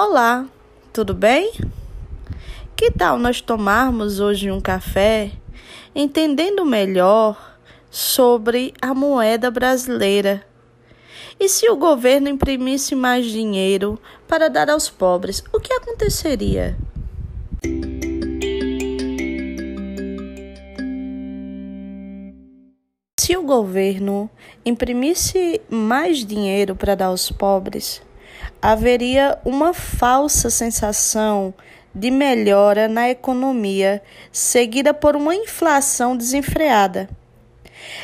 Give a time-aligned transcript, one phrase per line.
[0.00, 0.46] Olá,
[0.92, 1.50] tudo bem?
[2.76, 5.32] Que tal nós tomarmos hoje um café
[5.92, 7.58] entendendo melhor
[7.90, 10.46] sobre a moeda brasileira?
[11.40, 13.98] E se o governo imprimisse mais dinheiro
[14.28, 16.78] para dar aos pobres, o que aconteceria?
[23.18, 24.30] Se o governo
[24.64, 28.00] imprimisse mais dinheiro para dar aos pobres,
[28.60, 31.54] haveria uma falsa sensação
[31.94, 37.08] de melhora na economia, seguida por uma inflação desenfreada.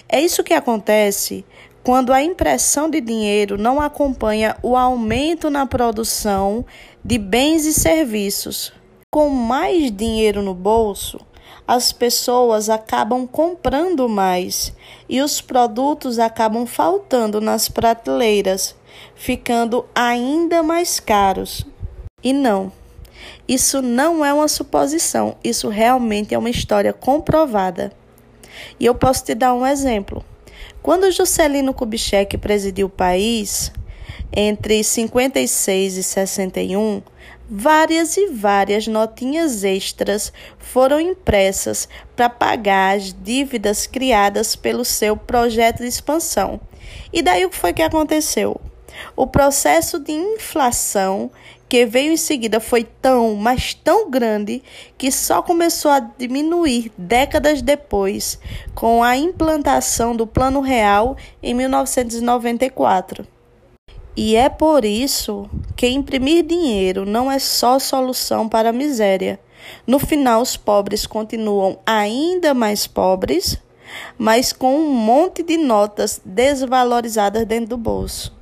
[0.09, 1.45] É isso que acontece
[1.83, 6.65] quando a impressão de dinheiro não acompanha o aumento na produção
[7.05, 8.73] de bens e serviços.
[9.13, 11.21] Com mais dinheiro no bolso,
[11.69, 14.73] as pessoas acabam comprando mais
[15.09, 18.75] e os produtos acabam faltando nas prateleiras
[19.15, 21.67] ficando ainda mais caros.
[22.23, 22.73] E não,
[23.47, 27.93] isso não é uma suposição, isso realmente é uma história comprovada.
[28.79, 30.25] E eu posso te dar um exemplo.
[30.83, 33.73] Quando Juscelino Kubitschek presidiu o país,
[34.35, 37.03] entre 56 e 61,
[37.49, 45.79] várias e várias notinhas extras foram impressas para pagar as dívidas criadas pelo seu projeto
[45.79, 46.61] de expansão.
[47.13, 48.61] E daí o que foi que aconteceu?
[49.17, 51.31] O processo de inflação
[51.69, 54.63] que veio em seguida foi tão, mas tão grande
[54.97, 58.39] que só começou a diminuir décadas depois,
[58.75, 63.27] com a implantação do Plano Real em 1994.
[64.17, 69.41] E é por isso que imprimir dinheiro não é só solução para a miséria.
[69.87, 73.59] No final, os pobres continuam ainda mais pobres,
[74.17, 78.33] mas com um monte de notas desvalorizadas dentro do bolso.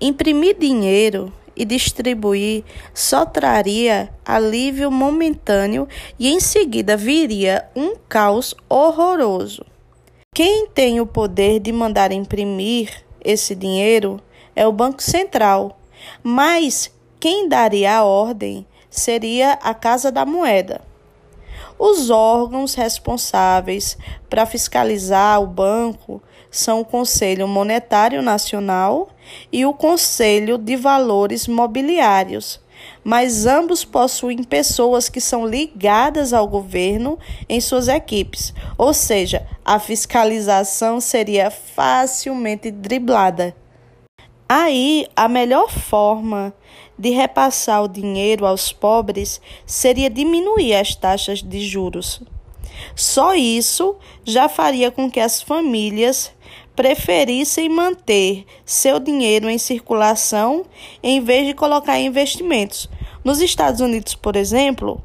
[0.00, 9.64] Imprimir dinheiro e distribuir só traria alívio momentâneo e em seguida viria um caos horroroso.
[10.34, 14.20] Quem tem o poder de mandar imprimir esse dinheiro
[14.54, 15.80] é o Banco Central,
[16.22, 20.82] mas quem daria a ordem seria a Casa da Moeda.
[21.78, 23.96] Os órgãos responsáveis
[24.28, 29.08] para fiscalizar o banco são o Conselho Monetário Nacional
[29.52, 32.60] e o Conselho de Valores Mobiliários,
[33.02, 39.78] mas ambos possuem pessoas que são ligadas ao governo em suas equipes, ou seja, a
[39.78, 43.54] fiscalização seria facilmente driblada.
[44.48, 46.54] Aí, a melhor forma
[46.96, 52.22] de repassar o dinheiro aos pobres seria diminuir as taxas de juros.
[52.94, 56.32] Só isso já faria com que as famílias
[56.76, 60.66] preferissem manter seu dinheiro em circulação
[61.02, 62.88] em vez de colocar em investimentos.
[63.24, 65.02] Nos Estados Unidos, por exemplo,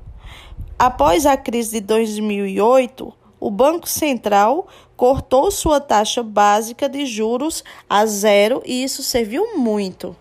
[0.78, 8.06] após a crise de 2008, o Banco Central cortou sua taxa básica de juros a
[8.06, 10.16] zero e isso serviu muito.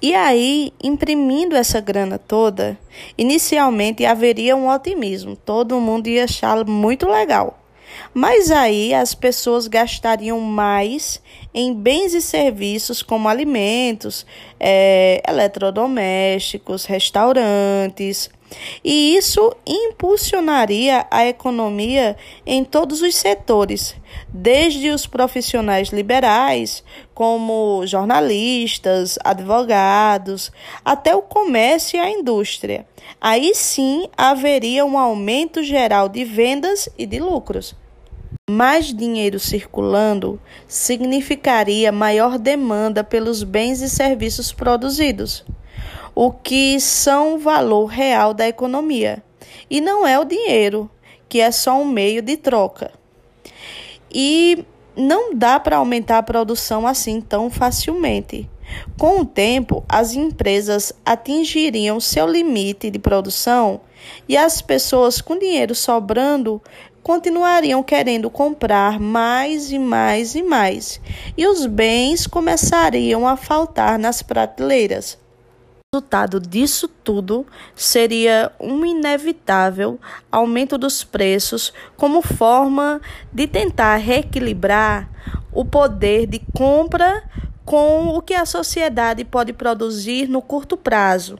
[0.00, 2.78] E aí, imprimindo essa grana toda,
[3.18, 7.59] inicialmente haveria um otimismo, todo mundo ia achar muito legal.
[8.12, 11.20] Mas aí as pessoas gastariam mais
[11.54, 14.26] em bens e serviços como alimentos,
[14.58, 18.30] é, eletrodomésticos, restaurantes.
[18.84, 23.94] E isso impulsionaria a economia em todos os setores,
[24.28, 26.82] desde os profissionais liberais,
[27.14, 30.50] como jornalistas, advogados,
[30.84, 32.86] até o comércio e a indústria.
[33.20, 37.74] Aí sim haveria um aumento geral de vendas e de lucros.
[38.52, 45.44] Mais dinheiro circulando significaria maior demanda pelos bens e serviços produzidos,
[46.16, 49.22] o que são o valor real da economia,
[49.70, 50.90] e não é o dinheiro,
[51.28, 52.90] que é só um meio de troca.
[54.12, 54.64] E
[54.96, 58.50] não dá para aumentar a produção assim tão facilmente.
[58.98, 63.80] Com o tempo, as empresas atingiriam seu limite de produção
[64.28, 66.62] e as pessoas com dinheiro sobrando
[67.02, 71.00] continuariam querendo comprar mais e mais e mais,
[71.36, 75.18] e os bens começariam a faltar nas prateleiras.
[75.92, 77.44] O resultado disso tudo
[77.74, 79.98] seria um inevitável
[80.30, 83.00] aumento dos preços como forma
[83.32, 85.10] de tentar reequilibrar
[85.52, 87.24] o poder de compra
[87.64, 91.38] com o que a sociedade pode produzir no curto prazo.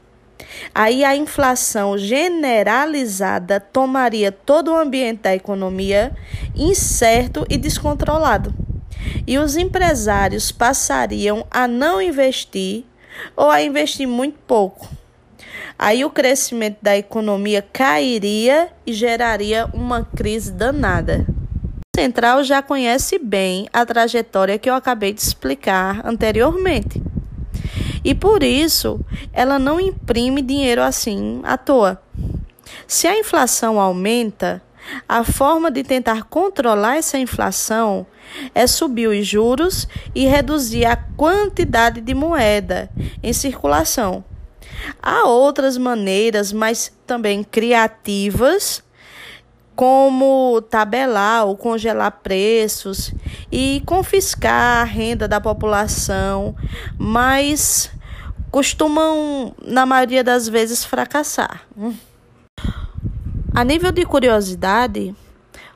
[0.75, 6.13] Aí a inflação generalizada tomaria todo o ambiente da economia
[6.55, 8.55] incerto e descontrolado.
[9.27, 12.85] E os empresários passariam a não investir
[13.37, 14.89] ou a investir muito pouco.
[15.79, 21.25] Aí o crescimento da economia cairia e geraria uma crise danada.
[21.97, 27.03] O Central já conhece bem a trajetória que eu acabei de explicar anteriormente.
[28.05, 29.01] E por isso,
[29.33, 32.01] ela não imprime dinheiro assim à toa.
[32.87, 34.63] Se a inflação aumenta,
[35.09, 38.07] a forma de tentar controlar essa inflação
[38.55, 42.91] é subir os juros e reduzir a quantidade de moeda
[43.23, 44.25] em circulação.
[45.03, 48.83] Há outras maneiras, mas também criativas,
[49.81, 53.15] como tabelar ou congelar preços
[53.51, 56.55] e confiscar a renda da população,
[56.99, 57.91] mas
[58.51, 61.63] costumam, na maioria das vezes, fracassar.
[63.55, 65.15] A nível de curiosidade,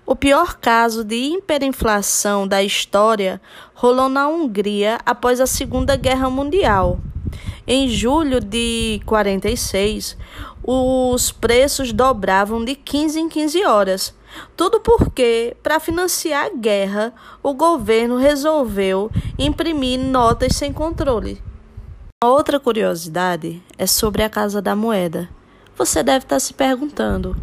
[0.05, 3.41] o pior caso de hiperinflação da história
[3.73, 7.01] rolou na Hungria após a Segunda Guerra Mundial.
[7.67, 10.19] Em julho de 46,
[10.67, 14.15] os preços dobravam de 15 em 15 horas.
[14.57, 17.13] Tudo porque, para financiar a guerra,
[17.43, 21.41] o governo resolveu imprimir notas sem controle.
[22.25, 25.29] Outra curiosidade é sobre a Casa da Moeda.
[25.77, 27.37] Você deve estar se perguntando: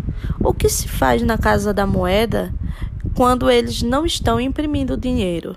[0.44, 2.51] o que se faz na Casa da Moeda
[3.15, 5.56] quando eles não estão imprimindo dinheiro?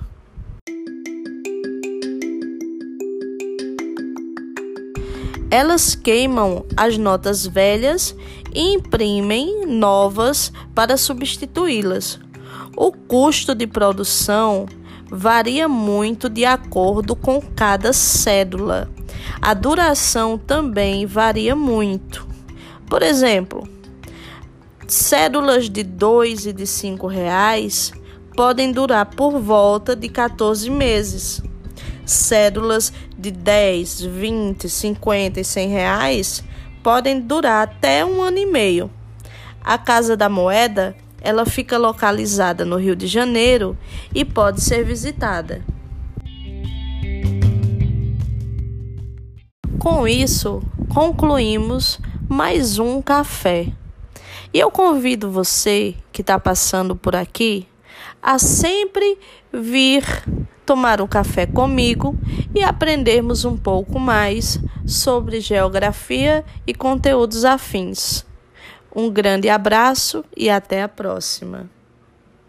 [5.54, 8.12] Elas queimam as notas velhas
[8.52, 12.18] e imprimem novas para substituí-las.
[12.76, 14.66] O custo de produção
[15.08, 18.90] varia muito de acordo com cada cédula.
[19.40, 22.26] A duração também varia muito.
[22.90, 23.62] Por exemplo,
[24.88, 27.92] cédulas de dois e de cinco reais
[28.34, 31.40] podem durar por volta de 14 meses.
[32.04, 36.44] Cédulas de 10, 20, 50 e 100 reais
[36.82, 38.90] podem durar até um ano e meio.
[39.62, 43.76] A Casa da Moeda ela fica localizada no Rio de Janeiro
[44.14, 45.64] e pode ser visitada.
[49.78, 51.98] Com isso, concluímos
[52.28, 53.72] mais um café.
[54.52, 57.66] E eu convido você que está passando por aqui
[58.24, 59.18] a sempre
[59.52, 60.02] vir
[60.64, 62.18] tomar um café comigo
[62.54, 68.24] e aprendermos um pouco mais sobre geografia e conteúdos afins.
[68.96, 71.68] Um grande abraço e até a próxima.